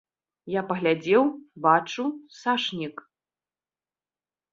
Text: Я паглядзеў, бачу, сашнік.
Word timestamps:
Я 0.51 0.61
паглядзеў, 0.69 1.23
бачу, 1.65 2.03
сашнік. 2.39 2.95